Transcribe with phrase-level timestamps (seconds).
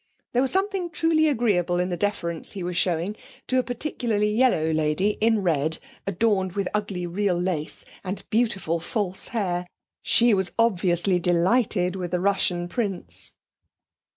[0.33, 3.15] There was something truly agreeable in the deference he was showing
[3.45, 5.77] to a peculiarly yellow lady in red,
[6.07, 9.67] adorned with ugly real lace, and beautiful false hair.
[10.01, 13.35] She was obviously delighted with the Russian prince.